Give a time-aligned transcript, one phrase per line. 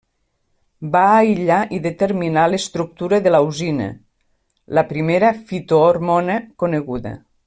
[0.93, 3.89] Va aïllar i determinar l'estructura de l'auxina,
[4.79, 7.15] la primera fitohormona coneguda.